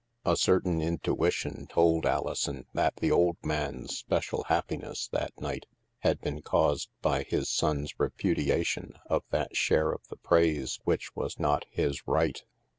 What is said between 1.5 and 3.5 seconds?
told Alison that the old